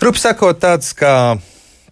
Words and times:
Rupi 0.00 0.16
sakot, 0.16 0.56
tāds 0.56 0.94
kā 0.96 1.36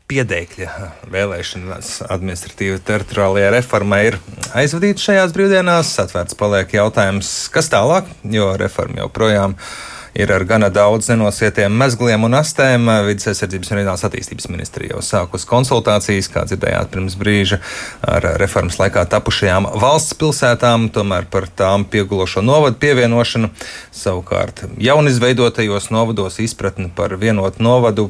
piedēkļa 0.08 0.89
vēlēšanas 1.12 1.91
administratīva 2.08 2.79
teritoriālajā 2.88 3.50
reformā 3.53 3.99
ir 4.07 4.17
aizvadīta 4.57 5.04
šajās 5.04 5.34
brīvdienās. 5.37 5.91
Atvērts 6.00 6.39
paliek 6.41 6.73
jautājums, 6.79 7.33
kas 7.52 7.68
tālāk, 7.68 8.09
jo 8.25 8.55
reforma 8.57 9.05
joprojām 9.05 9.59
ir 9.59 9.98
ir 10.14 10.32
ar 10.32 10.45
gana 10.48 10.68
daudz 10.73 11.09
nenosietiem 11.11 11.73
mezgliem 11.73 12.25
un 12.29 12.36
astēm. 12.39 12.89
Vides 13.09 13.29
aizsardzības 13.32 13.72
un 13.72 13.79
reģionālās 13.79 14.07
attīstības 14.08 14.48
ministrija 14.52 14.96
jau 14.96 15.02
sākus 15.04 15.46
konsultācijas, 15.48 16.30
kā 16.32 16.45
dzirdējāt 16.48 16.93
pirms 16.95 17.18
brīža, 17.20 17.61
ar 18.02 18.26
reformas 18.40 18.79
laikā 18.80 19.04
tapušajām 19.12 19.71
valsts 19.80 20.16
pilsētām, 20.18 20.89
tomēr 20.94 21.29
par 21.30 21.48
tām 21.48 21.86
piegulošo 21.89 22.44
novadu 22.44 22.80
pievienošanu. 22.82 23.52
Savukārt 23.94 24.64
jaunizveidotajos 24.82 25.90
novados 25.94 26.38
izpratni 26.45 26.90
par 26.95 27.16
vienotu 27.20 27.62
novadu 27.64 28.09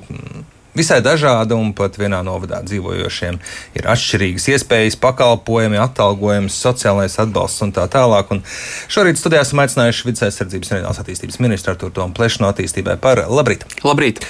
visai 0.79 1.01
dažāda 1.05 1.59
un 1.59 1.73
pat 1.77 1.99
vienā 2.01 2.21
novadā 2.27 2.63
dzīvojošiem 2.67 3.39
ir 3.79 3.89
atšķirīgas 3.93 4.49
iespējas, 4.55 4.99
pakalpojumi, 5.03 5.81
atalgojums, 5.83 6.57
sociālais 6.63 7.19
atbalsts 7.21 7.65
un 7.67 7.75
tā 7.77 7.89
tālāk. 7.91 8.31
Un 8.35 8.45
šorīt 8.93 9.21
studijā 9.21 9.43
esam 9.47 9.63
aicinājuši 9.65 10.09
vidus 10.09 10.27
aizsardzības 10.29 10.71
un 10.71 10.79
reģionālās 10.79 11.03
attīstības 11.03 11.41
ministru 11.43 11.75
Artur 11.75 11.93
Tomu 11.95 12.15
Plešanu 12.17 12.49
attīstībai 12.51 12.99
par 13.03 13.25
labrīt. 13.29 13.65
Labrīt! 13.87 14.23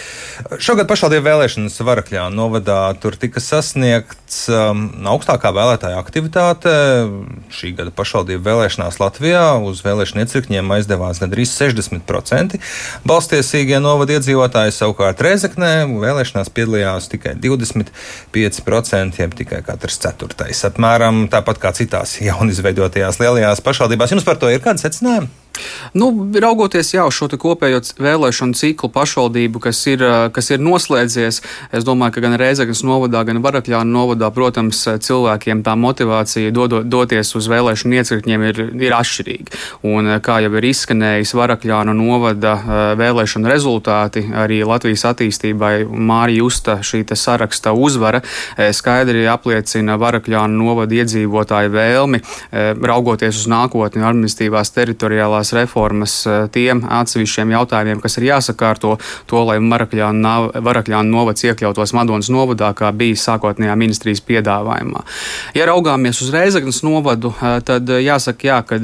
Šogad 0.63 0.87
pašvaldību 0.91 1.27
vēlēšanas 1.27 1.81
Varakļā 1.83 2.29
novadā 2.31 2.81
tur 3.03 3.17
tika 3.19 3.43
sasniegts 3.43 4.45
um, 4.53 4.87
augstākā 5.11 5.51
vēlētāja 5.55 5.99
aktivitāte. 5.99 6.73
Šī 7.55 7.73
gada 7.79 7.93
pašvaldību 7.95 8.45
vēlēšanās 8.47 9.01
Latvijā 9.03 9.45
uz 9.67 9.83
vēlēšanu 9.83 10.23
iecirkņiem 10.25 10.75
aizdevās 10.79 11.19
gandrīz 11.23 11.55
60%. 11.59 12.59
Balstiesīgie 13.09 13.81
novada 13.83 14.15
iedzīvotāji 14.19 14.77
savukārt 14.79 15.23
Rezeknē 15.27 15.73
vēlēšanās 15.91 16.38
vēlēšanās 16.39 16.55
piedalījās 16.55 17.09
tikai 17.11 17.35
25%, 17.43 19.19
jeb 19.19 19.35
tikai 19.35 19.63
katrs 19.67 19.99
ceturtais. 19.99 20.65
Apmēram 20.69 21.29
tāpat 21.31 21.59
kā 21.59 21.73
citās 21.73 22.21
jaunizveidotajās 22.23 23.21
lielajās 23.21 23.63
pašvaldībās. 23.65 24.13
Jums 24.13 24.27
par 24.27 24.39
to 24.39 24.51
ir 24.51 24.63
kādi 24.63 24.85
secinājumi? 24.85 25.29
Nu, 25.99 26.11
raugoties 26.35 26.93
jau 26.95 27.09
šo 27.15 27.29
kopējo 27.39 27.81
vēlēšanu 28.01 28.57
ciklu 28.59 28.91
pašvaldību, 28.93 29.61
kas 29.63 29.81
ir, 29.91 30.05
kas 30.35 30.51
ir 30.53 30.63
noslēdzies, 30.65 31.41
es 31.73 31.87
domāju, 31.87 32.17
ka 32.17 32.25
gan 32.25 32.37
Rēzaknes 32.41 32.83
novadā, 32.87 33.25
gan 33.29 33.43
Varakļāna 33.45 33.89
novadā, 33.89 34.31
protams, 34.35 34.81
cilvēkiem 35.05 35.63
tā 35.67 35.75
motivācija 35.79 36.53
dodo, 36.55 36.83
doties 36.83 37.35
uz 37.39 37.49
vēlēšanu 37.51 37.99
iecirkņiem 38.01 38.47
ir, 38.51 38.63
ir 38.89 38.97
atšķirīga. 38.97 39.63
Un, 39.89 40.11
kā 40.25 40.41
jau 40.45 40.53
ir 40.59 40.69
izskanējis 40.71 41.35
Varakļāna 41.39 41.95
novada 41.97 42.55
vēlēšanu 42.99 43.51
rezultāti, 43.51 44.25
arī 44.35 44.63
Latvijas 44.67 45.07
attīstībai 45.13 45.75
Mārija 45.87 46.43
Justa 46.43 46.79
šī 46.85 47.05
saraksta 47.19 47.73
uzvara 47.73 48.21
skaidri 48.75 49.27
apliecina 49.31 49.97
Varakļāna 50.01 50.55
novada 50.55 50.99
iedzīvotāju 50.99 51.73
vēlmi 51.73 52.21
raugoties 52.91 53.43
uz 53.43 53.49
nākotni 53.51 54.05
administratīvās 54.05 54.73
teritoriālās 54.77 55.48
struktūrālās 55.49 55.53
reformas 55.57 56.27
eh, 56.27 56.49
tiem 56.53 56.85
atsevišķiem 56.85 57.53
jautājumiem, 57.53 58.01
kas 58.01 58.19
ir 58.19 58.29
jāsakārto, 58.29 58.99
to, 59.27 59.45
lai 59.45 59.59
Varakļāna 59.59 61.03
novads 61.09 61.45
iekļautos 61.45 61.95
Madonas 61.95 62.29
novadā, 62.31 62.73
kā 62.75 62.93
bija 62.93 63.17
sākotnējā 63.17 63.77
ministrijas 63.77 64.21
piedāvājumā. 64.21 65.05
Ja 65.55 65.67
raugāmies 65.67 66.23
uz 66.23 66.33
Reizeknas 66.33 66.83
novadu, 66.83 67.35
eh, 67.41 67.61
tad 67.65 67.89
eh, 67.89 68.03
jāsaka, 68.05 68.49
jā, 68.49 68.63
ka 68.63 68.79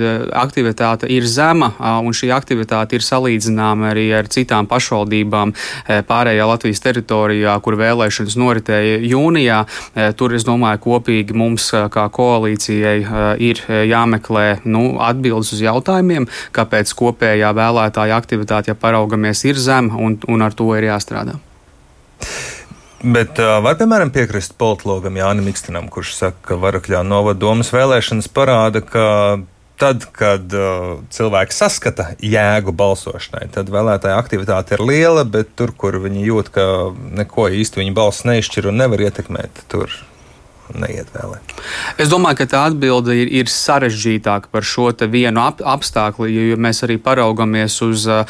aktivitāte 0.45 1.09
ir 1.09 1.27
zema, 1.27 1.73
un 2.05 2.13
šī 2.13 2.31
aktivitāte 2.35 2.95
ir 2.97 3.05
salīdzināma 3.05 3.91
arī 3.93 4.09
ar 4.17 4.29
citām 4.29 4.67
pašvaldībām 4.67 5.53
pārējā 6.09 6.47
Latvijas 6.49 6.83
teritorijā, 6.85 7.55
kur 7.63 7.77
vēlēšanas 7.79 8.37
noritēja 8.39 8.99
jūnijā. 9.05 9.61
Tur, 10.19 10.35
es 10.37 10.45
domāju, 10.47 10.81
kopīgi 10.85 11.37
mums 11.37 11.71
kā 11.93 12.07
koalīcijai 12.15 12.97
ir 13.45 13.63
jāmeklē 13.91 14.47
nu, 14.65 14.85
atbildes 15.03 15.55
uz 15.55 15.63
jautājumiem, 15.65 16.29
kāpēc 16.55 16.93
kopējā 16.99 17.51
vēlētāja 17.57 18.19
aktivitāte, 18.21 18.73
ja 18.73 18.79
paraugamies, 18.79 19.45
ir 19.49 19.61
zema 19.61 19.99
un, 20.01 20.19
un 20.31 20.45
ar 20.47 20.55
to 20.57 20.71
ir 20.79 20.89
jāstrādā. 20.89 21.37
Bet 23.05 23.37
uh, 23.37 23.59
var, 23.61 23.77
piemēram, 23.77 24.09
piekrist 24.15 24.55
politologam 24.61 25.19
Jānis 25.21 25.45
Mikstenam, 25.45 25.91
kurš 25.93 26.15
saka, 26.17 26.39
ka 26.49 26.57
Varakļā 26.63 27.03
novadomas 27.05 27.69
vēlēšanas 27.75 28.31
parāda, 28.33 28.81
ka 28.81 29.05
tad, 29.81 30.07
kad 30.17 30.55
uh, 30.57 31.03
cilvēki 31.13 31.53
saskata 31.53 32.07
jēgu 32.25 32.73
balsošanai, 32.73 33.51
tad 33.53 33.69
vēlētāja 33.75 34.17
aktivitāte 34.17 34.79
ir 34.79 34.87
liela, 34.89 35.27
bet 35.29 35.53
tur, 35.59 35.75
kur 35.77 35.99
viņi 36.01 36.25
jūt, 36.31 36.51
ka 36.55 36.67
neko 37.21 37.51
īsti 37.53 37.83
viņa 37.83 37.97
balss 37.99 38.25
neizšķir 38.29 38.71
un 38.71 38.81
nevar 38.81 39.05
ietekmēt, 39.05 39.67
tur 39.69 39.93
neiet 40.79 41.11
vēlēt? 41.15 41.55
Es 42.01 42.11
domāju, 42.13 42.41
ka 42.43 42.47
tā 42.51 42.63
atbilde 42.71 43.15
ir, 43.17 43.31
ir 43.43 43.51
sarežģītāka 43.51 44.51
par 44.53 44.67
šo 44.67 44.91
vienu 45.11 45.43
ap, 45.43 45.63
apstākli, 45.65 46.31
jo 46.33 46.59
mēs 46.61 46.83
arī 46.87 46.97
paraugamies 47.03 47.77
uz 47.87 48.07
eh, 48.11 48.25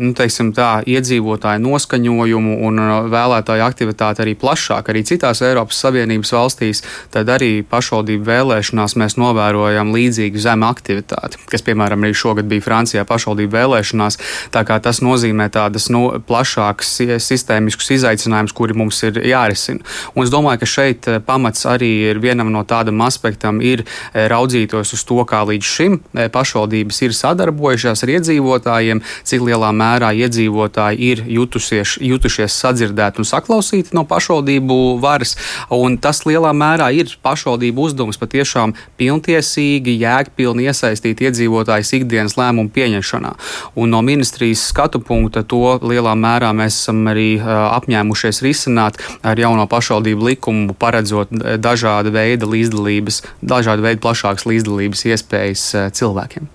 nu, 0.00 0.12
tā, 0.16 0.68
iedzīvotāju 0.86 1.62
noskaņojumu 1.64 2.58
un 2.68 2.82
eh, 2.82 2.92
vēlētāju 3.12 3.64
aktivitāti 3.66 4.24
arī 4.24 4.34
plašāk. 4.38 4.90
Arī 4.92 5.04
citās 5.08 5.42
Eiropas 5.46 5.80
Savienības 5.84 6.32
valstīs, 6.34 6.82
tad 7.14 7.30
arī 7.32 7.62
pašvaldību 7.68 8.26
vēlēšanās 8.28 8.96
mēs 9.00 9.18
novērojam 9.20 9.92
līdzīgu 9.94 10.42
zemu 10.42 10.68
aktivitāti, 10.68 11.40
kas, 11.50 11.64
piemēram, 11.66 12.06
arī 12.06 12.16
šogad 12.16 12.48
bija 12.50 12.64
Francijā 12.64 13.06
pašvaldību 13.08 13.56
vēlēšanās. 13.56 14.20
Tas 14.52 15.02
nozīmē 15.04 15.48
tādas 15.52 15.88
nu, 15.92 16.04
plašākas 16.28 16.94
sistēmiskus 17.22 17.92
izaicinājumus, 17.98 18.54
kuri 18.56 18.76
mums 18.78 19.00
ir 19.06 19.20
jārisina. 19.26 19.84
Un 20.14 20.24
es 20.24 20.32
domāju, 20.32 20.62
ka 20.62 20.70
šeit 20.70 21.08
eh, 21.10 21.20
pamats 21.24 21.66
arī 21.68 21.87
arī 21.88 22.10
ir 22.10 22.20
vienam 22.20 22.50
no 22.52 22.64
tādam 22.64 23.00
aspektam, 23.02 23.60
ir 23.60 23.84
eh, 23.84 24.28
raudzītos 24.28 24.92
uz 24.92 25.04
to, 25.04 25.18
kā 25.24 25.42
līdz 25.48 25.64
šim 25.64 25.98
eh, 26.14 26.28
pašvaldības 26.28 27.02
ir 27.02 27.14
sadarbojušās 27.16 28.04
ar 28.04 28.12
iedzīvotājiem, 28.16 29.02
cik 29.24 29.44
lielā 29.46 29.70
mērā 29.72 30.12
iedzīvotāji 30.24 30.98
ir 30.98 31.24
jutusies, 31.26 31.96
jutušies 32.00 32.52
sadzirdēti 32.52 33.22
un 33.22 33.28
saklausīti 33.28 33.96
no 33.96 34.04
pašvaldību 34.08 34.98
varas. 35.00 35.36
Un 35.70 35.98
tas 35.98 36.24
lielā 36.26 36.52
mērā 36.52 36.90
ir 36.94 37.10
pašvaldību 37.22 37.88
uzdevums 37.88 38.20
patiešām 38.20 38.74
pilntiesīgi, 38.98 39.96
jēgpilni 40.02 40.68
iesaistīt 40.68 41.22
iedzīvotājus 41.24 41.94
ikdienas 42.00 42.36
lēmumu 42.38 42.72
pieņemšanā. 42.74 43.34
Un 43.78 43.94
no 43.94 44.02
ministrijas 44.04 44.66
skatu 44.72 45.00
punkta 45.00 45.42
to 45.42 45.78
lielā 45.82 46.14
mērā 46.18 46.52
mēs 46.56 46.82
esam 46.82 47.06
arī 47.10 47.30
eh, 47.38 47.48
apņēmušies 47.48 48.42
risināt 48.44 49.00
ar 49.22 49.38
jauno 49.38 49.68
pašvaldību 49.70 50.32
likumu, 50.32 50.76
paredzot 50.78 51.32
dažāda 51.78 52.10
veida 52.10 52.48
līdzdalības, 52.50 53.22
dažāda 53.40 53.84
veida 53.84 54.02
plašākas 54.02 54.46
līdzdalības 54.48 55.04
iespējas 55.12 55.66
eh, 55.74 55.90
cilvēkiem. 55.94 56.48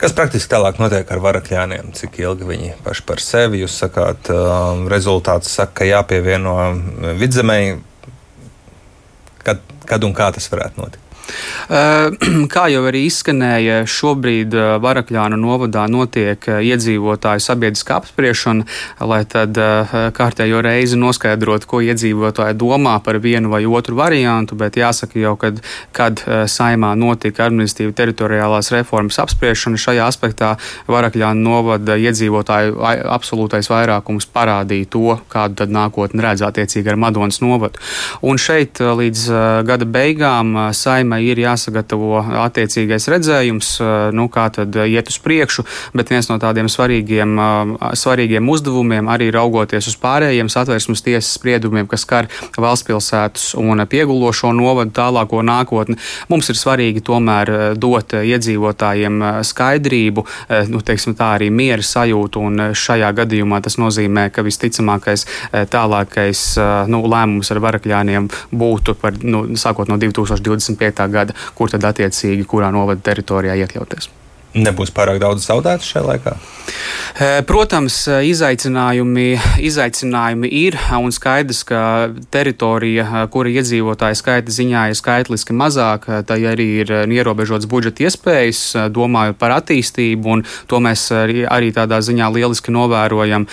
Kas 0.00 0.12
praktiski 0.12 0.50
tālāk 0.50 0.80
notiek 0.82 1.08
ar 1.14 1.20
varakļiem? 1.22 1.92
Cik 1.94 2.18
ilgi 2.18 2.48
viņi 2.48 2.72
paši 2.84 3.04
par 3.06 3.22
sevi? 3.22 3.62
Jūs 3.62 3.76
sakāt, 3.84 4.26
um, 4.34 4.88
rezultāts 4.90 5.52
saka, 5.54 5.78
ka 5.78 5.86
jāpievieno 5.86 6.56
vidzemēji. 7.20 7.78
Kad, 9.46 9.62
kad 9.86 10.04
un 10.04 10.16
kā 10.16 10.26
tas 10.34 10.50
varētu 10.50 10.82
notikt? 10.82 11.03
Kā 12.54 12.64
jau 12.68 12.82
arī 12.88 13.04
izskanēja, 13.08 13.82
šobrīd 13.88 14.54
Varakļānu 14.84 15.38
novadā 15.40 15.86
notiek 15.90 16.44
iedzīvotāju 16.44 17.42
sabiedriskā 17.42 17.98
apspriešana, 18.02 18.66
lai 19.08 19.22
tad 19.30 19.58
kārtējo 20.16 20.60
reizi 20.64 20.98
noskaidrotu, 21.00 21.68
ko 21.70 21.80
iedzīvotāji 21.84 22.58
domā 22.60 22.98
par 23.04 23.18
vienu 23.24 23.52
vai 23.52 23.64
otru 23.64 23.96
variantu, 23.98 24.58
bet 24.60 24.78
jāsaka 24.80 25.18
jau, 25.20 25.34
kad, 25.40 25.62
kad 25.96 26.20
saimā 26.50 26.92
notika 27.00 27.48
administratīva 27.48 27.96
teritoriālās 27.96 28.70
reformas 28.74 29.18
apspriešana, 29.22 29.80
šajā 29.80 30.08
aspektā 30.08 30.54
Varakļānu 30.90 31.44
novada 31.44 31.96
iedzīvotāju 32.00 32.76
absolūtais 33.14 33.70
vairākums 33.72 34.28
parādīja 34.34 34.90
to, 34.92 35.18
kādu 35.32 35.62
tad 35.62 35.72
nākotni 35.74 36.22
redz 36.24 36.44
attiecīgi 36.46 36.92
ar 36.92 37.00
Madonas 37.00 37.40
novadu. 37.44 37.80
Un 38.24 38.40
šeit 38.40 38.80
līdz 38.80 39.26
gada 39.66 39.88
beigām 39.88 40.56
saimā 40.76 41.13
saimai 41.14 41.24
ir 41.30 41.38
jāsagatavo 41.38 42.22
attiecīgais 42.44 43.08
redzējums, 43.08 43.70
nu, 44.12 44.28
kā 44.28 44.48
tad 44.50 44.74
iet 44.74 45.08
uz 45.08 45.18
priekšu, 45.18 45.64
bet 45.94 46.10
viens 46.10 46.28
no 46.28 46.38
tādiem 46.38 46.68
svarīgiem, 46.68 47.38
svarīgiem 47.94 48.48
uzdevumiem 48.48 49.08
arī 49.08 49.30
raugoties 49.30 49.88
uz 49.88 49.96
pārējiem 49.96 50.48
satversmes 50.48 51.02
tiesas 51.02 51.34
spriedumiem, 51.38 51.86
kas 51.86 52.04
skar 52.04 52.28
valsts 52.56 52.86
pilsētas 52.86 53.54
un 53.56 53.84
piegulošo 53.86 54.52
novadu 54.52 54.92
tālāko 54.94 55.42
nākotni. 55.42 55.96
Mums 56.28 56.50
ir 56.50 56.58
svarīgi 56.58 57.02
tomēr 57.04 57.76
dot 57.76 58.14
iedzīvotājiem 58.14 59.22
skaidrību, 59.44 60.26
nu, 60.70 60.80
teiksim, 60.80 61.14
tā 61.14 61.34
arī 61.38 61.50
miera 61.50 61.82
sajūtu, 61.82 62.40
un 62.40 62.66
šajā 62.74 63.12
gadījumā 63.20 63.60
tas 63.64 63.78
nozīmē, 63.78 64.30
ka 64.34 64.44
visticamākais 64.46 65.26
tālākais 65.70 66.44
nu, 66.90 67.04
lēmums 67.10 67.52
ar 67.54 67.62
varakļāniem 67.64 68.28
būtu 68.54 68.96
par, 69.00 69.18
nu, 69.22 69.44
sākot 69.58 69.90
no 69.90 69.98
2025 70.00 71.03
gada, 71.12 71.36
kur 71.54 71.70
tad 71.70 71.84
attiecīgi 71.90 72.46
kurā 72.48 72.70
novada 72.74 73.00
teritorijā 73.10 73.56
iekļauties. 73.64 74.10
Nebūs 74.54 74.92
pārāk 74.94 75.18
daudz 75.18 75.48
zaudētas 75.48 75.88
šajā 75.90 76.04
laikā. 76.06 76.36
Protams, 77.46 77.96
izaicinājumi, 78.26 79.36
izaicinājumi 79.62 80.48
ir 80.50 80.76
un 80.98 81.12
skaidrs, 81.14 81.60
ka 81.66 81.80
teritorija, 82.34 83.24
kura 83.30 83.52
iedzīvotāju 83.52 84.18
skaita 84.18 84.54
ziņā 84.54 84.88
ir 84.90 84.98
skaitliski 84.98 85.54
mazāka, 85.54 86.22
tai 86.26 86.40
arī 86.50 86.66
ir 86.82 86.92
ierobežots 87.14 87.68
budžeta 87.70 88.06
iespējas, 88.08 88.62
domājot 88.94 89.38
par 89.38 89.54
attīstību, 89.60 90.32
un 90.36 90.44
to 90.70 90.80
mēs 90.82 91.04
arī, 91.14 91.44
arī 91.46 91.70
tādā 91.76 92.00
ziņā 92.02 92.30
lieliski 92.34 92.74
novērojam 92.74 93.46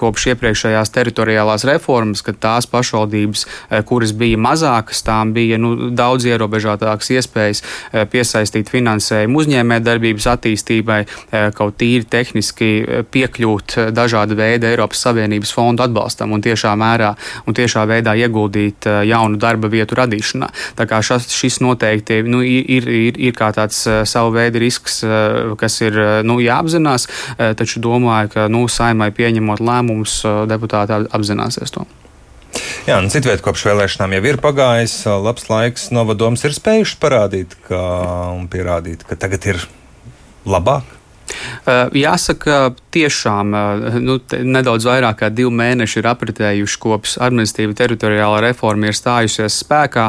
kopš 0.00 0.28
iepriekšējās 0.34 0.92
teritoriālās 0.92 1.64
reformas, 1.68 2.24
kad 2.24 2.40
tās 2.42 2.68
pašvaldības, 2.72 3.46
kuras 3.88 4.12
bija 4.16 4.40
mazākas, 4.40 5.04
tām 5.06 5.32
bija 5.36 5.60
nu, 5.60 5.92
daudz 5.96 6.28
ierobežotākas 6.28 7.12
iespējas 7.16 7.64
piesaistīt 8.12 8.72
finansējumu 8.72 9.46
uzņēmējdarbības 10.22 10.26
attīstībai, 10.32 11.00
kaut 11.56 11.78
tīri 11.78 12.06
tehniski 12.08 12.70
piekļūt 13.10 13.92
dažāda 13.92 14.34
veida 14.34 14.70
Eiropas 14.70 15.02
Savienības 15.02 15.52
fondu 15.52 15.82
atbalstam 15.82 16.32
un 16.32 16.42
tiešā 16.42 16.74
mērā 16.76 17.14
un 17.46 17.54
tiešā 17.54 17.86
veidā 17.86 18.14
ieguldīt 18.16 18.86
jaunu 19.06 19.38
darba 19.38 19.68
vietu 19.68 19.96
radīšanā. 19.98 20.50
Tā 20.76 20.86
kā 20.86 21.02
šas, 21.02 21.28
šis 21.30 21.60
noteikti 21.60 22.22
nu, 22.22 22.42
ir, 22.42 22.88
ir, 22.88 23.18
ir 23.18 23.32
kā 23.34 23.52
tāds 23.52 23.86
savu 24.04 24.32
veidu 24.34 24.62
risks, 24.62 25.02
kas 25.58 25.80
ir 25.82 25.98
nu, 26.24 26.40
jāapzinās, 26.40 27.08
taču 27.56 27.80
domāju, 27.82 28.32
ka 28.34 28.48
nu, 28.48 28.66
saimai 28.68 29.12
pieņemot 29.12 29.62
lēmumus, 29.62 30.22
deputāti 30.48 31.02
apzināsies 31.12 31.74
to. 31.74 31.86
Jā, 32.84 32.98
un 32.98 33.08
citviet 33.12 33.40
kopš 33.44 33.62
vēlēšanām 33.70 34.16
jau 34.18 34.24
ir 34.28 34.38
pagājis 34.42 34.96
labs 35.24 35.46
laiks. 35.48 35.86
Novadoms 35.94 36.42
ir 36.44 36.52
spējuši 36.52 36.98
parādīt 37.00 37.54
ka, 37.68 37.78
un 38.34 38.48
pierādīt, 38.52 39.06
ka 39.08 39.16
tagad 39.16 39.46
ir 39.48 39.62
labāk. 40.44 41.01
Eh, 41.66 41.88
jāsaka, 41.94 42.72
tiešām 42.92 43.54
eh, 43.54 43.98
nu, 44.02 44.18
nedaudz 44.42 44.86
vairāk 44.88 45.20
kā 45.22 45.28
divi 45.30 45.52
mēneši 45.54 46.00
ir 46.00 46.08
apritējuši 46.10 46.80
kopš 46.82 47.14
administratīva 47.22 47.76
teritoriāla 47.78 48.40
reforma 48.48 48.90
ir 48.90 48.98
stājusies 48.98 49.60
spēkā, 49.62 50.08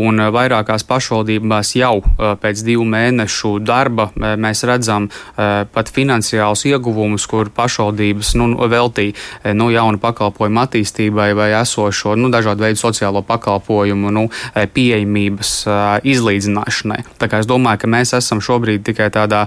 un 0.00 0.22
eh, 0.24 0.30
vairākās 0.34 0.86
pašvaldībās 0.88 1.74
jau 1.76 1.98
pēc 2.40 2.62
divu 2.64 2.86
mēnešu 2.88 3.58
darba 3.64 4.06
mēs 4.14 4.62
redzam 4.66 5.06
pat 5.34 5.90
finansiālus 5.92 6.64
ieguvumus, 6.68 7.26
kur 7.30 7.50
pašvaldības 7.54 8.32
nu, 8.38 8.48
veltīja 8.70 9.52
nu, 9.56 9.68
jaunu 9.72 10.00
pakalpojumu 10.02 10.62
attīstībai 10.62 11.30
vai 11.36 11.50
esošo 11.58 12.14
nu, 12.18 12.30
dažādu 12.32 12.64
veidu 12.66 12.80
sociālo 12.80 13.24
pakalpojumu 13.26 14.12
nu, 14.14 14.24
pieejamības 14.54 15.52
izlīdzināšanai. 16.14 17.00
Tā 17.20 17.30
kā 17.30 17.42
es 17.42 17.50
domāju, 17.50 17.82
ka 17.84 17.92
mēs 17.96 18.14
esam 18.18 18.42
šobrīd 18.44 18.84
tikai 18.86 19.10
tādā 19.14 19.44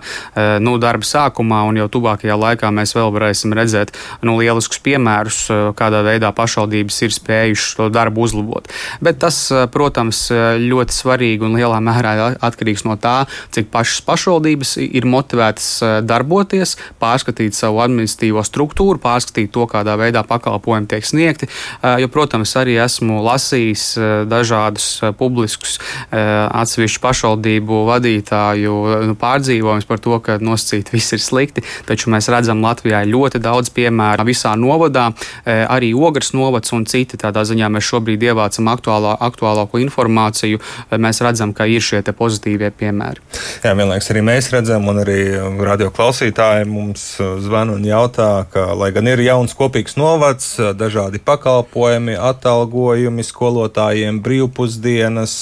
nu, 0.64 0.78
darba 0.82 1.08
sākumā, 1.18 1.64
un 1.70 1.80
jau 1.82 1.88
tuvākajā 1.98 2.38
laikā 2.38 2.72
mēs 2.74 2.94
vēl 2.98 3.12
varēsim 3.16 3.56
redzēt 3.58 3.94
nu, 4.26 4.38
lieliskus 4.40 4.82
piemērus, 4.86 5.40
eh, 5.54 5.64
kādā 5.78 6.04
veidā 6.06 6.32
pašvaldības 6.36 7.02
ir 7.08 7.16
spējušas 7.16 7.78
to 7.80 7.90
darbu 7.94 8.26
uzlabot. 8.28 8.70
Bet 9.02 9.20
tas, 9.20 9.40
eh, 9.52 9.66
protams, 9.68 10.30
eh, 10.32 10.60
ļoti 10.62 10.94
svarīgi 10.94 11.42
un 11.48 11.58
lielā 11.58 11.80
mērā 11.82 12.38
atkarīgs 12.42 12.86
no 12.86 12.98
tā, 12.98 13.28
cik 13.52 13.72
pašas 13.72 14.02
pašvaldības 14.06 14.78
ir 14.78 15.04
motivētas 15.04 15.68
darboties, 16.06 16.76
pārskatīt 17.02 17.54
savu 17.54 17.82
administratīvo 17.86 18.44
struktūru, 18.44 18.98
pārskatīt 19.00 19.52
to, 19.52 19.66
kādā 19.68 19.98
veidā 19.98 20.24
pakalpojumi 20.26 20.88
tiek 20.88 21.04
sniegti. 21.04 21.48
Jo, 21.84 22.08
protams, 22.08 22.54
arī 22.56 22.78
esmu 22.84 23.22
lasījis 23.24 23.84
dažādus 24.28 25.02
publiskus 25.18 25.78
atsevišķu 26.12 27.00
pašvaldību 27.02 27.86
vadītāju 27.92 28.74
nu, 29.08 29.16
pārdzīvojumus 29.16 29.88
par 29.88 30.02
to, 30.04 30.20
ka 30.20 30.38
nosacīt 30.44 30.92
viss 31.08 31.16
ir 31.16 31.24
slikti, 31.24 31.64
taču 31.88 32.12
mēs 32.12 32.28
redzam 32.32 32.62
Latvijā 32.64 33.04
ļoti 33.08 33.40
daudz 33.44 33.72
piemēru 33.76 34.26
visā 34.28 34.56
novadā, 34.60 35.12
e, 35.46 35.64
arī 35.64 35.94
Ogres 35.96 36.34
novads 36.34 36.74
un 36.74 36.86
citi. 36.86 37.18
Tādā 37.18 37.44
ziņā 37.48 37.70
mēs 37.72 37.88
šobrīd 37.88 38.24
ievācam 38.28 38.68
aktuālā, 38.72 39.18
aktuālāko 39.24 39.80
informāciju. 39.80 40.60
E, 40.60 40.98
mēs 40.98 41.22
redzam, 41.24 41.54
ka 41.54 41.66
ir 41.66 41.82
šie 41.82 42.04
pozitīvie 42.08 42.72
piemēri. 42.72 43.22
Jā, 43.64 43.74
vienlaikus 43.76 44.12
arī 44.12 44.24
mēs 44.26 44.52
redzam, 44.52 44.88
un 44.88 45.02
arī 45.04 45.20
radio 45.64 45.90
klausītāji 45.94 46.68
mums 46.68 47.06
zvana 47.44 47.76
un 47.78 47.86
jautā, 47.86 48.48
ka, 48.52 48.74
lai 48.78 48.92
gan 48.96 49.08
ir 49.08 49.22
jauns 49.24 49.56
kopīgs 49.58 49.98
novads, 50.00 50.56
dažādi 50.78 51.20
pakalpojumi, 51.24 52.18
atalgojumi 52.18 53.26
skolotājiem, 53.28 54.22
brīvpusdienas, 54.24 55.36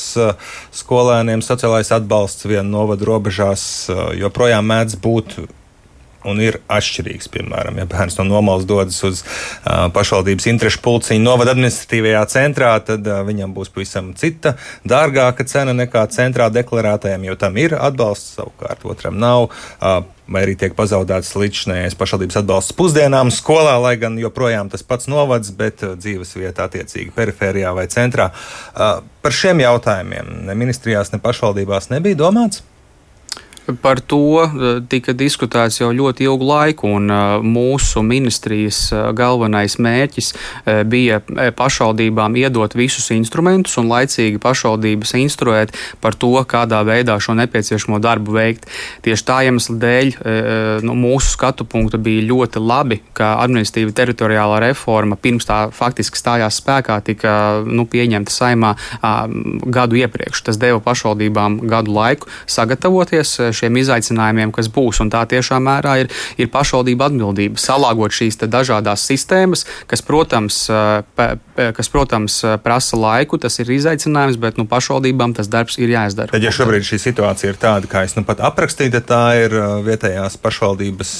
skolēniem, 0.75 1.45
sociālais 1.45 1.93
atbalsts 1.95 2.49
vienu 2.49 2.69
novadu 2.77 3.11
robežās 3.13 3.67
joprojām 4.19 4.65
mēdz 4.73 4.97
būt 5.01 5.37
un 6.25 6.41
ir 6.43 6.59
atšķirīgs. 6.71 7.29
Piemēram, 7.33 7.79
ja 7.81 7.87
bērns 7.89 8.19
no 8.19 8.27
nomalas 8.29 8.67
dodas 8.69 8.97
uz 9.07 9.21
uh, 9.23 9.87
pašvaldības 9.95 10.49
interešu 10.53 10.81
pulciņu 10.85 11.23
novada 11.25 11.55
administratīvajā 11.55 12.25
centrā, 12.33 12.73
tad 12.85 13.07
uh, 13.09 13.21
viņam 13.27 13.53
būs 13.55 13.71
pavisam 13.75 14.13
cita, 14.17 14.55
dārgāka 14.87 15.47
cena 15.49 15.75
nekā 15.77 16.05
centrā 16.15 16.49
deklarētajam, 16.53 17.29
jo 17.29 17.37
tam 17.39 17.61
ir 17.61 17.77
atbalsts, 17.77 18.35
savukārt 18.39 18.85
otram 18.89 19.21
nav. 19.21 19.49
Uh, 19.79 20.03
Vai 20.25 20.41
arī 20.41 20.55
tiek 20.57 20.73
pazaudēts 20.73 21.35
līdzinājais 21.37 21.93
pašvaldības 21.99 22.39
atbalsts 22.39 22.73
pusdienām 22.73 23.29
skolā, 23.29 23.75
lai 23.77 23.93
gan 24.01 24.17
joprojām 24.17 24.71
tas 24.73 24.81
pats 24.81 25.05
novads, 25.11 25.51
bet 25.53 25.83
dzīves 25.85 26.33
vieta 26.39 26.65
attiecīgi 26.65 27.13
perifērijā 27.13 27.75
vai 27.77 27.85
centrā. 27.93 28.31
Par 28.73 29.37
šiem 29.37 29.61
jautājumiem 29.61 30.47
ne 30.47 30.57
ministrijās, 30.57 31.13
ne 31.13 31.21
pašvaldībās 31.21 31.91
nebija 31.93 32.17
domāts. 32.25 32.65
Par 33.65 33.97
to 33.99 34.45
eh, 34.45 34.77
tika 34.89 35.13
diskutēts 35.17 35.79
jau 35.79 35.89
ļoti 35.95 36.27
ilgu 36.27 36.45
laiku, 36.45 36.89
un 36.99 37.09
eh, 37.09 37.23
mūsu 37.41 38.03
ministrijas 38.05 38.81
eh, 38.93 39.07
galvenais 39.17 39.77
mērķis 39.81 40.31
bija 40.89 41.19
pašvaldībām 41.57 42.35
iedot 42.39 42.73
visus 42.77 43.07
instrumentus 43.13 43.77
un 43.79 43.89
laicīgi 43.89 44.39
pašvaldības 44.41 45.13
instruēt 45.19 45.73
par 46.01 46.15
to, 46.19 46.31
kādā 46.49 46.81
veidā 46.85 47.15
šo 47.21 47.35
nepieciešamo 47.37 47.99
darbu 48.03 48.35
veikt. 48.35 48.67
Tieši 49.05 49.25
tā 49.25 49.37
iemesla 49.47 49.75
dēļ 49.81 50.11
nu, 50.85 50.95
mūsu 50.97 51.33
skatu 51.35 51.67
punkta 51.69 51.99
bija 52.01 52.25
ļoti 52.29 52.61
labi, 52.61 52.99
ka 53.17 53.35
administratīva 53.43 53.93
teritoriālā 53.95 54.61
reforma 54.65 55.17
pirms 55.21 55.47
tā 55.47 55.59
faktiski 55.75 56.19
stājās 56.19 56.59
spēkā 56.61 56.97
tika 57.05 57.35
nu, 57.65 57.85
pieņemta 57.89 58.33
saimā 58.33 58.73
gadu 59.65 59.99
iepriekš. 60.01 60.45
Tas 60.49 60.59
deva 60.61 60.81
pašvaldībām 60.83 61.61
gadu 61.69 61.95
laiku 61.95 62.31
sagatavoties 62.51 63.37
šiem 63.55 63.79
izaicinājumiem, 63.81 64.53
kas 64.55 64.69
būs. 64.71 65.01
Un 65.03 65.11
tā 65.13 65.23
tiešām 65.29 65.65
mērā 65.65 65.95
ir, 66.03 66.11
ir 66.41 66.51
pašvaldība 66.53 67.09
atbildība 67.09 67.61
salāgot 67.61 68.15
šīs 68.15 68.39
dažādas 68.43 69.05
sistēmas, 69.07 69.65
kas, 69.89 70.03
protams, 70.05 70.65
kas, 71.55 71.91
protams, 71.91 72.41
prasa 72.65 72.99
laiku, 72.99 73.39
tas 73.41 73.59
ir 73.63 73.71
izaicinājums, 73.77 74.39
bet 74.41 74.59
nu, 74.61 74.67
pašvaldībām 74.69 75.35
tas 75.37 75.49
darbs 75.51 75.79
ir 75.81 75.95
jāizdara. 75.95 76.33
Tad, 76.35 76.45
ja 76.45 76.53
šobrīd 76.55 76.85
šī 76.87 77.01
situācija 77.09 77.53
ir 77.53 77.59
tāda, 77.61 77.89
kā 77.91 78.05
es 78.07 78.17
nu 78.17 78.25
pat 78.27 78.43
aprakstīju, 78.45 78.97
tad 78.99 79.09
tā 79.09 79.23
ir 79.45 79.57
vietējās 79.87 80.39
pašvaldības 80.43 81.17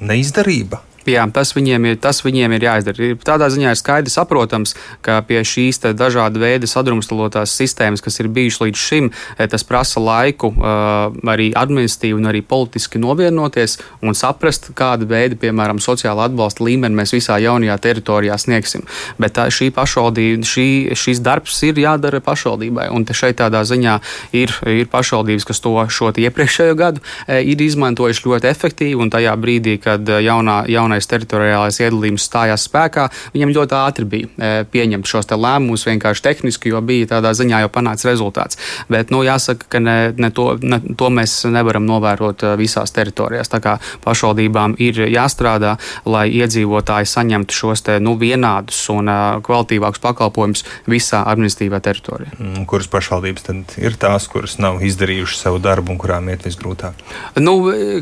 neizdarība. 0.00 0.82
Jā, 1.10 1.24
tas 1.34 1.50
viņiem, 1.56 1.86
ir, 1.90 1.96
tas 2.00 2.20
viņiem 2.22 2.54
ir 2.54 2.64
jāizdara. 2.66 3.08
Tādā 3.26 3.48
ziņā 3.50 3.72
ir 3.74 3.78
skaidrs, 3.78 4.14
saprotams, 4.18 4.74
ka 5.04 5.18
pie 5.26 5.40
šīs 5.46 5.80
dažāda 5.98 6.40
veida 6.42 6.68
sadrumstalotās 6.70 7.54
sistēmas, 7.56 8.02
kas 8.04 8.20
ir 8.22 8.28
bijušas 8.30 8.62
līdz 8.64 8.82
šim, 8.84 9.10
eh, 9.36 9.48
tas 9.50 9.64
prasa 9.66 10.02
laiku 10.02 10.52
eh, 10.54 11.18
arī 11.34 11.50
administratīvi 11.56 12.18
un 12.18 12.30
arī 12.30 12.42
politiski 12.46 13.00
novienoties 13.02 13.78
un 14.02 14.14
saprast, 14.14 14.70
kāda 14.78 15.08
veida, 15.08 15.38
piemēram, 15.40 15.80
sociāla 15.82 16.28
atbalsta 16.28 16.64
līmeni 16.64 17.00
mēs 17.00 17.14
visā 17.16 17.40
jaunajā 17.42 17.78
teritorijā 17.86 18.38
sniegsim. 18.38 18.86
Bet 19.18 19.34
tā, 19.38 19.48
šī 19.50 19.70
pašvaldība, 19.74 20.46
šī, 20.46 20.68
šīs 20.94 21.22
darbs 21.24 21.58
ir 21.66 21.80
jādara 21.80 22.22
pašvaldībai. 22.22 22.90
Un 22.94 23.06
šeit 23.10 23.40
tādā 23.40 23.64
ziņā 23.66 23.98
ir, 24.36 24.54
ir 24.70 24.86
pašvaldības, 24.92 25.48
kas 25.48 25.60
to 25.60 25.74
šo 25.90 26.12
iepriekšējo 26.14 26.78
gadu 26.78 27.02
eh, 27.26 27.42
ir 27.42 27.60
izmantojuši 27.60 28.26
ļoti 28.28 28.50
efektīvi 28.50 29.00
un 29.00 29.10
tajā 29.10 29.34
brīdī, 29.40 29.78
kad 29.82 30.06
jaunā, 30.06 30.62
jaunā 30.70 30.99
jaunais 31.00 31.08
teritoriālais 31.08 31.80
iedalījums 31.80 32.26
stājās 32.28 32.66
spēkā, 32.68 33.08
viņam 33.34 33.54
ļoti 33.54 33.76
ātri 33.76 34.04
bija 34.04 34.28
e, 34.36 34.64
pieņemt 34.70 35.06
šos 35.06 35.30
lēmumus 35.30 35.86
vienkārši 35.86 36.22
tehniski, 36.22 36.70
jo 36.70 36.80
bija 36.80 37.16
tādā 37.16 37.32
ziņā 37.32 37.62
jau 37.64 37.70
panācis 37.70 38.08
rezultāts. 38.08 38.58
Bet 38.88 39.10
nu, 39.10 39.22
jāsaka, 39.24 39.66
ka 39.68 39.80
ne, 39.80 40.12
ne 40.16 40.30
to, 40.30 40.58
ne, 40.62 40.80
to 40.96 41.10
mēs 41.10 41.46
nevaram 41.48 41.86
novērot 41.86 42.42
e, 42.42 42.56
visās 42.56 42.92
teritorijās. 42.92 43.48
Tā 43.48 43.60
kā 43.60 43.78
pašvaldībām 44.04 44.76
ir 44.78 45.06
jāstrādā, 45.08 45.78
lai 46.04 46.28
iedzīvotāji 46.30 47.06
saņemtu 47.06 47.54
šos 47.54 47.84
te, 47.86 47.98
nu, 48.00 48.16
vienādus 48.20 48.78
un 48.92 49.08
uh, 49.08 49.38
kvalitīvākus 49.44 50.02
pakalpojumus 50.02 50.64
visā 50.90 51.22
administratīvā 51.30 51.80
teritorijā. 51.84 52.34
Mm, 52.38 52.66
kuras 52.68 52.90
pašvaldības 52.90 53.46
tad 53.46 53.76
ir 53.80 53.96
tās, 54.00 54.26
kuras 54.30 54.58
nav 54.60 54.82
izdarījušas 54.84 55.46
savu 55.46 55.60
darbu 55.62 55.94
un 55.94 56.00
kurām 56.00 56.28
iet 56.32 56.44
visgrūtāk? 56.46 57.00
Nu, 57.40 57.54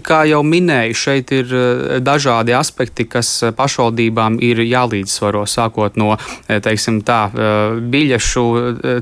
kā 0.05 0.25
jau 0.29 0.41
minēju, 0.47 0.97
šeit 0.99 1.33
ir 1.37 1.53
dažādi 2.05 2.57
aspekti 2.57 2.78
aspekti, 2.79 3.09
kas 3.11 3.43
pašvaldībām 3.59 4.39
ir 4.45 4.63
jālīdzsvaro, 4.63 5.43
sākot 5.51 5.97
no 5.99 6.15
teiksim, 6.47 7.01
tā, 7.03 7.27
biļešu 7.91 8.45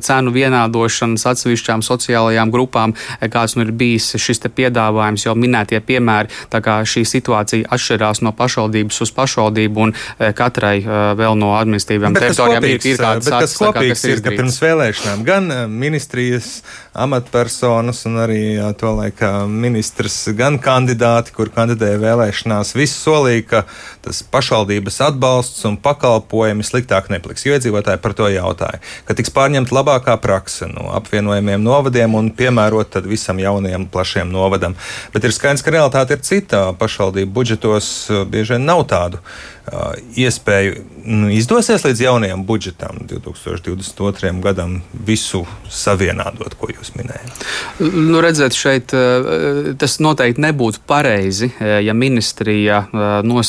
cenu 0.01 0.33
vienādošanas 0.33 1.27
atsevišķām 1.29 1.85
sociālajām 1.85 2.53
grupām, 2.55 2.95
kāds 3.21 3.57
nu 3.57 3.67
ir 3.67 3.73
bijis 3.77 4.17
šis 4.17 4.41
piedāvājums, 4.47 5.27
jau 5.27 5.35
minētie 5.37 5.81
piemēri. 5.85 6.33
Tā 6.49 6.63
kā 6.65 6.79
šī 6.89 7.05
situācija 7.05 7.69
atšķirās 7.77 8.23
no 8.25 8.33
pašvaldības 8.33 9.03
uz 9.05 9.13
pašvaldību 9.13 9.85
un 9.85 9.93
katrai 10.39 10.81
vēl 11.19 11.37
no 11.37 11.53
administratīvām 11.59 12.17
teritorijām 12.17 12.65
ir, 12.65 12.81
ir 12.81 13.01
kādas 13.01 13.29
lietas, 13.29 13.53
kas 13.53 13.59
kopīgas 13.61 14.07
ir, 14.09 14.25
ka 14.25 14.33
pirms 14.39 14.61
vēlēšanām 14.63 15.27
gan 15.27 15.53
ministrijas 15.69 16.63
amatpersonas 16.97 18.07
un 18.09 18.23
arī 18.25 18.43
to 18.81 18.95
laikā 19.03 19.33
ministrs, 19.51 20.23
gan 20.39 20.57
kandidāti, 20.63 21.35
kur 21.37 21.53
kandidēja 21.53 22.01
vēlēšanās, 22.01 22.73
visi 22.79 22.97
solīja, 22.97 23.45
ka 23.51 23.66
tas 24.05 24.23
pašvaldības 24.33 25.01
atbalsts 25.09 25.65
un 25.69 25.79
pakalpojumi 25.83 26.67
sliktāk 26.67 27.11
nepliks. 27.13 27.47
Jo 27.47 27.57
iedzīvotāji 27.57 28.03
par 28.03 28.17
to 28.19 28.29
jautāja, 28.33 28.81
ka 29.09 29.17
tiks 29.19 29.33
pārņemta 29.35 29.75
labākā 29.77 30.17
prakse 30.23 30.69
no 30.71 30.91
apvienojumiem 30.99 31.63
novadiem 31.63 32.15
un 32.19 32.31
piemērot 32.37 33.01
visam 33.07 33.41
jaunajam 33.43 33.89
plašiem 33.93 34.31
novadam. 34.33 34.77
Bet 35.15 35.27
ir 35.27 35.35
skaidrs, 35.35 35.65
ka 35.67 35.75
realitāte 35.75 36.17
ir 36.17 36.25
cita. 36.27 36.67
Pašvaldību 36.79 37.33
budžetos 37.33 37.91
bieži 38.31 38.57
vien 38.57 38.67
nav 38.69 38.87
tādu 38.91 39.23
iespēju 40.17 40.77
nu, 41.07 41.29
izdosies 41.35 41.83
līdz 41.85 42.03
jaunajam 42.05 42.45
budžetam 42.47 43.01
2022. 43.11 44.31
gadam 44.43 44.79
visu 45.07 45.43
savienādot, 45.71 46.55
ko 46.59 46.71
jūs 46.71 46.93
minējāt? 46.95 47.43
Nu, 47.83 48.21
redzēt, 48.23 48.55
šeit 48.55 48.95
tas 49.81 49.99
noteikti 50.03 50.45
nebūtu 50.45 50.83
pareizi, 50.87 51.51
ja 51.61 51.95
ministrija 51.99 52.85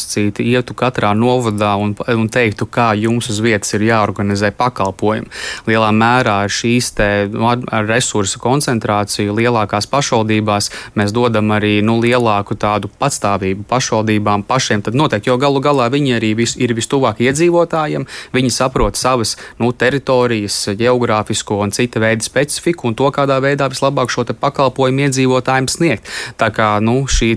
nosacīti 0.07 0.45
ietu 0.47 0.73
katrā 0.73 1.13
novadā 1.15 1.75
un, 1.77 1.95
un 2.07 2.27
teiktu, 2.29 2.65
kā 2.65 2.95
jums 2.95 3.29
uz 3.29 3.39
vietas 3.41 3.73
ir 3.73 3.83
jāorganizē 3.87 4.51
pakalpojumi. 4.55 5.27
Lielā 5.67 5.91
mērā 5.91 6.43
ar 6.45 6.49
šīs 6.49 6.93
nu, 7.33 7.51
resursu 7.87 8.39
koncentrāciju 8.39 9.35
lielākās 9.35 9.87
pašvaldībās 9.87 10.71
mēs 10.95 11.11
dodam 11.11 11.51
arī 11.51 11.81
nu, 11.81 11.99
lielāku 11.99 12.55
tādu 12.55 12.89
patstāvību 12.99 13.65
pašvaldībām 13.67 14.43
pašiem. 14.47 14.81
Tad 14.81 14.95
noteikti, 14.95 15.29
jo 15.29 15.37
galu 15.37 15.59
galā 15.61 15.89
viņi 15.91 16.17
arī 16.17 16.33
vis, 16.37 16.55
ir 16.57 16.73
vistuvāk 16.73 17.19
iedzīvotājiem, 17.21 18.07
viņi 18.33 18.51
saprot 18.51 18.95
savas 18.95 19.35
nu, 19.59 19.71
teritorijas, 19.71 20.69
geogrāfisko 20.77 21.61
un 21.63 21.71
cita 21.71 21.99
veida 21.99 22.23
specifiku 22.23 22.87
un 22.87 22.95
to, 22.95 23.09
kādā 23.11 23.39
veidā 23.43 23.67
vislabāk 23.69 24.11
šo 24.13 24.25
pakalpojumu 24.27 25.07
iedzīvotājiem 25.07 25.67
sniegt. 25.71 26.07
Tā 26.37 26.49
kā 26.53 26.77
nu, 26.83 27.03
šī 27.07 27.35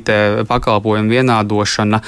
pakalpojumu 0.48 1.10
vienādošana 1.10 2.00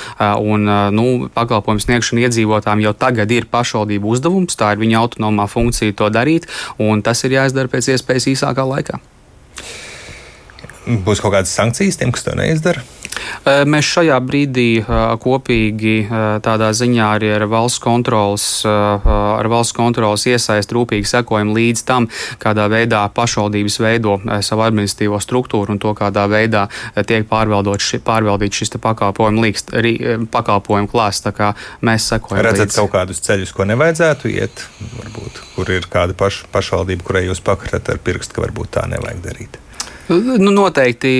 un 0.42 0.51
nu, 0.60 1.30
pakalpojumu 1.34 1.80
sniegšana 1.84 2.26
iedzīvotājiem 2.26 2.84
jau 2.84 2.92
tagad 2.92 3.30
ir 3.32 3.48
pašvaldību 3.52 4.12
uzdevums, 4.12 4.58
tā 4.58 4.74
ir 4.74 4.82
viņa 4.82 5.00
autonomā 5.00 5.48
funkcija 5.48 5.96
to 5.96 6.10
darīt, 6.12 6.48
un 6.78 7.02
tas 7.02 7.24
ir 7.24 7.38
jāizdara 7.38 7.72
pēc 7.72 7.94
iespējas 7.94 8.28
īsākā 8.34 8.66
laikā. 8.68 9.00
Būs 10.86 11.22
kaut 11.22 11.36
kādas 11.36 11.54
sankcijas 11.54 12.00
tiem, 12.00 12.10
kas 12.14 12.26
to 12.26 12.34
neizdara? 12.38 12.82
Mēs 13.42 13.86
šajā 13.86 14.16
brīdī 14.24 14.82
kopīgi 15.22 15.94
tādā 16.44 16.70
ziņā 16.76 17.08
arī 17.16 17.32
ar 17.36 17.44
valsts 17.50 17.82
kontrolas, 17.82 18.44
ar 18.66 19.48
valsts 19.52 19.76
kontrolas 19.76 20.24
iesaist 20.30 20.72
rūpīgi 20.74 21.08
sekojam 21.10 21.52
līdz 21.54 21.84
tam, 21.88 22.08
kādā 22.42 22.68
veidā 22.72 23.02
pašvaldības 23.14 23.78
veido 23.82 24.16
savu 24.44 24.64
administratīvo 24.66 25.20
struktūru 25.22 25.76
un 25.76 25.82
to, 25.82 25.94
kādā 25.98 26.26
veidā 26.30 26.66
tiek 27.08 27.26
ši, 27.28 28.00
pārvaldīts 28.06 28.62
šis 28.62 28.76
pakalpojumu, 28.82 29.44
līkst, 29.46 29.74
rī, 29.84 29.94
pakalpojumu 30.32 30.90
klāsts. 30.90 31.28
Mēs 31.84 32.08
sekojam. 32.10 32.42
Redzat 32.46 32.70
līdz. 32.70 32.78
kaut 32.80 32.94
kādus 32.94 33.22
ceļus, 33.22 33.52
ko 33.54 33.66
nevajadzētu 33.68 34.30
iet, 34.32 34.64
varbūt, 34.98 35.42
kur 35.56 35.70
ir 35.74 35.86
kāda 35.90 36.16
paš, 36.18 36.44
pašvaldība, 36.54 37.06
kurai 37.06 37.26
jūs 37.28 37.42
pakarat 37.44 37.92
ar 37.92 38.00
pirkstu, 38.02 38.38
ka 38.38 38.46
varbūt 38.46 38.74
tā 38.78 38.88
nevajag 38.90 39.22
darīt. 39.26 39.60
Nu, 40.10 40.50
noteikti 40.50 41.10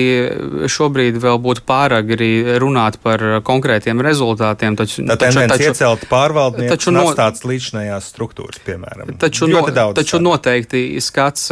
šobrīd 0.69 1.15
vēl 1.23 1.37
būtu 1.43 1.63
pārāk 1.67 2.09
arī 2.15 2.31
runāt 2.59 2.97
par 3.03 3.21
konkrētiem 3.45 4.01
rezultātiem. 4.03 4.75
Taču, 4.79 5.05
Tā 5.07 5.15
taču, 5.19 5.39
taču, 5.47 5.69
iecelt 5.69 6.03
pārvaldnieku 6.11 6.73
taču 6.73 6.91
no, 6.91 7.05
tāds 7.15 7.45
līdzinājās 7.47 8.09
struktūras, 8.11 8.59
piemēram. 8.65 9.13
Taču, 9.21 9.47
no, 9.47 9.61
taču 9.95 10.17
tādu. 10.17 10.25
noteikti 10.27 10.83
skats 11.03 11.47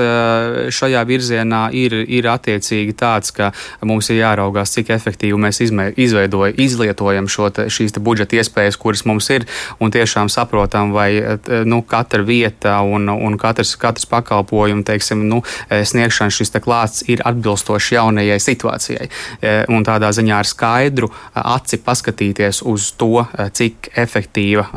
šajā 0.76 1.04
virzienā 1.08 1.62
ir, 1.78 1.96
ir 2.04 2.28
attiecīgi 2.32 2.96
tāds, 3.00 3.32
ka 3.36 3.52
mums 3.88 4.12
ir 4.12 4.22
jāraugās, 4.22 4.76
cik 4.76 4.92
efektīvi 4.98 5.40
mēs 5.40 5.62
izveidojam, 5.64 6.60
izlietojam 6.60 7.32
šo 7.32 7.50
te, 7.56 7.70
šīs 7.72 7.96
te 7.96 8.04
budžeta 8.04 8.42
iespējas, 8.42 8.80
kuras 8.82 9.06
mums 9.08 9.30
ir, 9.32 9.48
un 9.80 9.94
tiešām 9.94 10.30
saprotam, 10.32 10.92
vai 10.96 11.40
nu, 11.64 11.82
katra 11.88 12.26
vieta 12.28 12.82
un, 12.84 13.08
un 13.12 13.40
katrs, 13.40 13.78
katrs 13.80 14.10
pakalpojums, 14.12 14.86
teiksim, 14.88 15.24
nu, 15.32 15.42
sniegšana 15.72 16.34
šis 16.34 16.52
klāsts 16.62 17.06
ir 17.08 17.21
atbilstoši 17.26 17.96
jaunajai 17.96 18.40
situācijai. 18.42 19.10
E, 19.42 19.54
un 19.72 19.86
tādā 19.88 20.12
ziņā 20.16 20.40
ar 20.42 20.50
skaidru 20.50 21.12
aci 21.34 21.82
paskatīties 21.84 22.62
uz 22.70 22.92
to, 23.00 23.26
cik 23.58 23.92
efektīva 23.98 24.68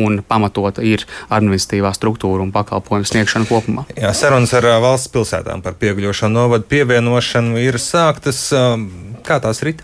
un 0.00 0.20
pamatota 0.26 0.84
ir 0.84 1.06
administratīvā 1.34 1.94
struktūra 1.96 2.44
un 2.44 2.52
pakalpojumu 2.54 3.08
sniegšana 3.08 3.48
kopumā. 3.50 3.86
Jā, 3.98 4.12
sarunas 4.16 4.54
ar 4.56 4.68
valsts 4.84 5.12
pilsētām 5.14 5.64
par 5.64 5.78
pieguļošanu 5.80 6.34
novadu 6.34 6.68
pievienošanu 6.70 7.60
ir 7.62 7.80
sāktas. 7.82 8.46
Kā 9.24 9.40
tās 9.42 9.62
rit? 9.66 9.82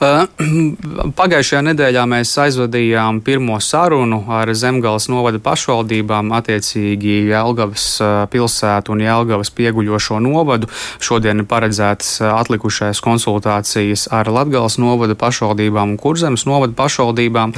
Uh, 0.00 0.24
pagājušajā 1.20 1.62
nedēļā 1.70 2.04
mēs 2.10 2.32
aizvadījām 2.44 3.20
pirmo 3.26 3.58
sarunu 3.62 4.22
ar 4.32 4.52
Zemgales 4.56 5.08
novada 5.12 5.40
pašvaldībām, 5.42 6.32
attiecīgi 6.38 7.16
Jelgavas 7.30 7.86
uh, 8.00 8.12
pilsētu 8.32 8.94
un 8.94 9.04
Jelgavas 9.04 9.52
pieguļošo 9.56 10.20
novadu. 10.24 10.70
Šodien 11.02 11.42
ir 11.42 11.48
paredzētas 11.50 12.12
uh, 12.22 12.32
atlikušais 12.38 13.02
konsultācijas 13.04 14.06
ar 14.14 14.30
Latgales 14.32 14.78
novada 14.80 15.16
pašvaldībām 15.18 15.94
un 15.94 16.00
Kurzemes 16.00 16.46
novada 16.48 16.76
pašvaldībām. 16.78 17.54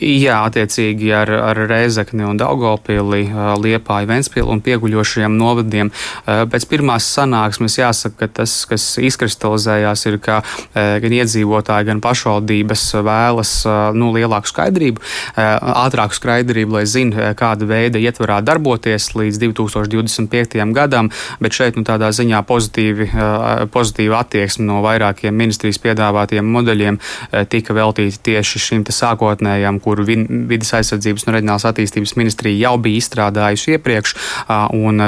Jā, 0.00 0.40
attiecīgi 0.48 1.12
ar, 1.16 1.30
ar 1.52 1.62
Reizekni 1.70 2.26
un 2.26 2.38
Daugopili, 2.40 3.24
Liepāju, 3.62 4.10
Ventspilu 4.10 4.52
un 4.52 4.62
pieguļošajiem 4.64 5.36
novadiem. 5.38 5.92
Pēc 6.26 6.66
pirmās 6.70 7.06
sanāksmes 7.16 7.78
jāsaka, 7.78 8.26
ka 8.26 8.42
tas, 8.42 8.58
kas 8.68 8.84
izkristalizējās, 9.02 10.06
ir, 10.10 10.18
ka 10.22 10.40
gan 10.74 11.16
iedzīvotāji, 11.20 11.90
gan 11.90 12.00
pašvaldības 12.04 12.84
vēlas 13.06 13.52
eh, 13.66 13.78
nu, 13.96 14.10
lielāku 14.16 14.50
skaidrību, 14.50 15.02
eh, 15.02 15.50
ātrāku 15.86 16.16
skaidrību, 16.18 16.78
lai 16.78 16.84
zinātu, 16.88 17.34
kāda 17.38 17.68
veida 17.68 18.00
ietvarā 18.02 18.40
darboties 18.44 19.12
līdz 19.16 19.40
2025. 19.42 20.72
gadam, 20.76 21.10
bet 21.40 21.56
šeit 21.56 21.76
nu, 21.78 21.84
tādā 21.86 22.10
ziņā 22.14 22.42
pozitīvi, 22.46 23.08
pozitīva 23.72 24.20
attieksme 24.24 24.66
no 24.66 24.80
vairākiem 24.84 25.34
ministrijas 25.36 25.78
piedāvātiem 25.82 26.46
modeļiem 26.56 26.98
tika 27.52 27.76
veltīta 27.76 28.22
tieši 28.30 28.62
šim 28.62 28.84
sākotnējam, 28.86 29.78
kuru 29.82 30.04
vidas 30.06 30.72
aizsardzības 30.78 31.26
un 31.26 31.36
reģionālās 31.36 31.66
attīstības 31.70 32.16
ministrija 32.18 32.68
jau 32.68 32.74
bija 32.82 33.00
izstrādājusi 33.00 33.76
iepriekš, 33.76 34.14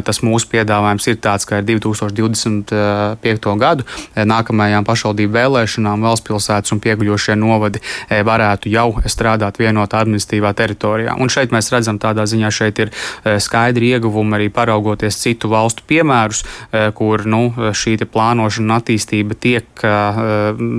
tas 0.09 0.23
mūsu 0.27 0.51
piedāvājums 0.53 1.09
ir 1.11 1.19
tāds, 1.25 1.47
ka 1.49 1.61
ar 1.61 1.67
2025. 1.69 3.55
gadu 3.63 3.87
nākamajām 4.17 4.87
pašvaldību 4.89 5.38
vēlēšanām 5.39 6.05
valsts 6.05 6.27
pilsētas 6.29 6.75
un 6.75 6.83
pieguļošie 6.85 7.37
novadi 7.39 7.83
e, 7.83 8.21
varētu 8.27 8.73
jau 8.73 8.89
strādāt 9.07 9.61
vienotā 9.63 10.03
administratīvā 10.05 10.53
teritorijā. 10.59 11.17
Un 11.19 11.33
šeit 11.33 11.55
mēs 11.55 11.71
redzam, 11.75 12.01
tādā 12.03 12.27
ziņā 12.29 12.51
šeit 12.55 12.83
ir 12.85 12.93
e, 12.93 13.39
skaidri 13.43 13.93
ieguvumi 13.95 14.39
arī 14.39 14.51
paraugoties 14.55 15.21
citu 15.23 15.51
valstu 15.53 15.87
piemērus, 15.89 16.45
e, 16.45 16.89
kur 16.99 17.27
nu, 17.29 17.45
šī 17.73 17.97
plānošana 18.09 18.69
un 18.69 18.75
attīstība 18.77 19.37
tiek 19.41 19.83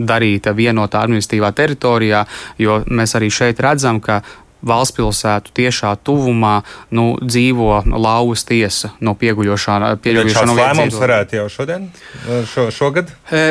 darīta 0.10 0.54
vienotā 0.56 1.02
administratīvā 1.06 1.50
teritorijā, 1.58 2.22
jo 2.62 2.80
mēs 2.88 3.16
arī 3.18 3.32
šeit 3.34 3.60
redzam, 3.64 4.00
ka 4.04 4.22
valsts 4.62 4.96
pilsētu 4.98 5.52
tiešā 5.56 5.96
tuvumā 6.04 6.62
nu, 6.96 7.18
dzīvo 7.22 7.84
lauvas 7.90 8.44
tiesa 8.48 8.90
no 9.04 9.16
pieguļošā 9.20 9.80
no 9.80 10.56
lēmums 10.58 10.96
varētu 11.00 11.36
jau 11.40 11.48
šodien, 11.52 11.82
šo, 12.50 12.64
šogad? 12.74 13.08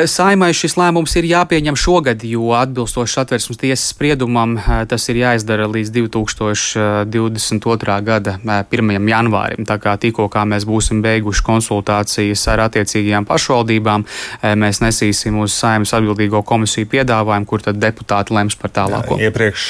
Saimai 0.09 0.53
šis 0.57 0.73
lēmums 0.79 1.15
ir 1.19 1.25
jāpieņem 1.29 1.75
šogad, 1.79 2.19
jo 2.27 2.45
atbilstoši 2.57 3.13
satversmes 3.19 3.57
tiesas 3.61 3.87
spriedumam 3.93 4.51
tas 4.89 5.03
ir 5.11 5.15
jāizdara 5.23 5.65
līdz 5.69 5.89
2022. 5.97 7.99
gada 8.05 8.31
1. 8.43 8.69
E, 8.69 8.71
janvārim. 9.09 9.61
Tā 9.69 9.77
kā 9.81 9.91
tikko 10.01 10.25
kā 10.31 10.41
mēs 10.49 10.63
būsim 10.69 10.97
beiguši 11.05 11.41
konsultācijas 11.45 12.41
ar 12.53 12.59
attiecīgajām 12.67 13.23
pašvaldībām, 13.29 14.01
mēs 14.59 14.75
nesīsim 14.83 15.33
uz 15.43 15.51
saimas 15.57 15.91
atbildīgo 15.97 16.39
komisiju 16.47 16.85
piedāvājumu, 16.91 17.47
kur 17.49 17.59
tad 17.65 17.75
deputāti 17.81 18.29
lems 18.35 18.55
par 18.59 18.69
tālāko. 18.75 19.13
Jā, 19.19 19.23
iepriekš 19.29 19.61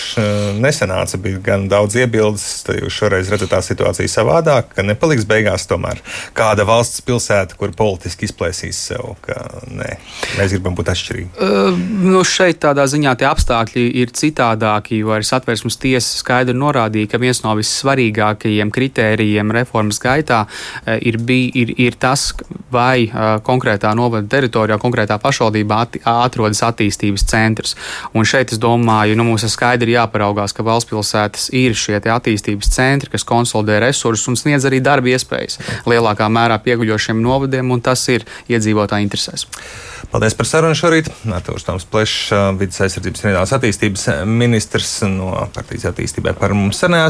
nesenāca 0.60 1.16
bija 1.22 1.29
bija 1.30 1.44
gan 1.46 1.68
daudz 1.72 1.98
iebildes. 2.00 2.48
Tad 2.68 2.82
jūs 2.82 2.96
šoreiz 3.00 3.30
redzat 3.32 3.54
tā 3.54 3.62
situāciju 3.66 4.12
savādāk, 4.12 4.74
ka 4.76 4.86
nepaliks 4.86 5.28
beigās 5.30 5.68
tomēr 5.70 6.02
kāda 6.38 6.66
valsts 6.68 7.04
pilsēta, 7.06 7.58
kur 7.60 7.74
politiski 7.78 8.28
izplēsīs 8.30 8.80
sev, 8.90 9.16
ka 9.26 9.38
nē, 9.70 9.96
mēs 10.40 10.56
gribam 10.56 10.78
būt 10.78 10.92
atšķirīgi. 10.94 11.30
Uh, 11.40 11.80
nu 12.10 12.24
šeit 12.28 12.62
tādā 12.64 12.86
ziņā 12.90 13.16
tie 13.20 13.30
apstākļi 13.30 13.86
ir 14.02 14.14
citādāki, 14.16 15.02
jo 15.04 15.14
arī 15.16 15.28
satversmes 15.28 15.80
tiesa 15.82 16.20
skaidri 16.20 16.58
norādīja, 16.58 17.14
ka 17.14 17.22
viens 17.22 17.42
no 17.46 17.54
vissvarīgākajiem 17.60 18.74
kritērijiem 18.74 19.54
reformas 19.56 20.02
gaitā 20.02 20.46
ir, 20.86 21.20
bij, 21.24 21.50
ir, 21.62 21.74
ir 21.80 21.98
tas, 22.00 22.30
vai 22.72 23.10
konkrētā 23.46 23.92
novada 23.98 24.28
teritorijā, 24.30 24.80
konkrētā 24.82 25.20
pašvaldībā 25.22 25.82
at, 25.86 26.00
atrodas 26.10 26.62
attīstības 26.66 27.26
centrs. 27.30 27.76
Un 28.14 28.28
šeit 28.28 28.54
es 28.54 28.62
domāju, 28.62 29.18
nu, 29.20 29.26
mums 29.28 29.46
ir 29.46 29.54
skaidri 29.54 29.96
jāparaugās, 29.96 30.54
ka 30.56 30.66
valstspilsētas 31.20 31.50
ir 31.56 31.76
šie 31.76 32.00
attīstības 32.00 32.72
centri, 32.74 33.10
kas 33.12 33.26
konsolidē 33.28 33.80
resursus 33.84 34.28
un 34.30 34.38
sniedz 34.38 34.66
arī 34.66 34.82
darba 34.82 35.10
iespējas 35.12 35.60
lielākā 35.88 36.30
mērā 36.30 36.60
pieguļošiem 36.64 37.22
novadiem, 37.22 37.72
un 37.72 37.82
tas 37.82 38.08
ir 38.10 38.26
iedzīvotāju 38.50 39.06
interesēs. 39.06 39.48
Paldies 40.10 40.34
par 40.34 40.48
sarunu 40.48 40.76
šorīt. 40.78 41.10
Artūrs 41.28 41.66
Toms 41.68 41.86
Plešs, 41.86 42.32
vidas 42.58 42.80
aizsardzības 42.82 43.22
un 43.22 43.28
reģionālās 43.28 43.54
attīstības 43.58 44.06
ministrs 44.26 44.94
no 45.06 45.34
partijas 45.54 45.90
attīstībai 45.92 46.34
par 46.40 46.56
mums 46.58 46.80
sarunājās. 46.82 47.08